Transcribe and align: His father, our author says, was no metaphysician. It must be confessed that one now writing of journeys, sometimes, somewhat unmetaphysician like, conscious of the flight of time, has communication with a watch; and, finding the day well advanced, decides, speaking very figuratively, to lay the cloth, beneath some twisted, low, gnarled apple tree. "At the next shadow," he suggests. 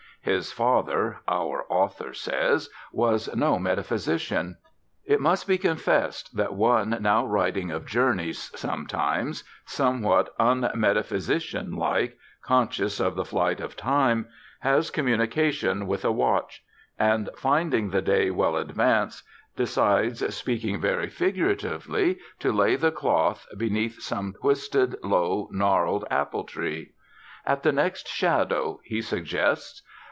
His 0.23 0.51
father, 0.51 1.17
our 1.27 1.65
author 1.67 2.13
says, 2.13 2.69
was 2.93 3.35
no 3.35 3.57
metaphysician. 3.57 4.55
It 5.03 5.19
must 5.19 5.47
be 5.47 5.57
confessed 5.57 6.37
that 6.37 6.53
one 6.53 6.95
now 7.01 7.25
writing 7.25 7.71
of 7.71 7.87
journeys, 7.87 8.51
sometimes, 8.55 9.43
somewhat 9.65 10.29
unmetaphysician 10.37 11.75
like, 11.75 12.19
conscious 12.43 12.99
of 12.99 13.15
the 13.15 13.25
flight 13.25 13.59
of 13.59 13.75
time, 13.75 14.27
has 14.59 14.91
communication 14.91 15.87
with 15.87 16.05
a 16.05 16.11
watch; 16.11 16.63
and, 16.99 17.27
finding 17.35 17.89
the 17.89 18.03
day 18.03 18.29
well 18.29 18.57
advanced, 18.57 19.23
decides, 19.55 20.35
speaking 20.35 20.79
very 20.79 21.09
figuratively, 21.09 22.19
to 22.37 22.51
lay 22.51 22.75
the 22.75 22.91
cloth, 22.91 23.47
beneath 23.57 23.99
some 24.03 24.35
twisted, 24.39 25.03
low, 25.03 25.49
gnarled 25.51 26.05
apple 26.11 26.43
tree. 26.43 26.91
"At 27.43 27.63
the 27.63 27.71
next 27.71 28.07
shadow," 28.07 28.81
he 28.83 29.01
suggests. 29.01 29.81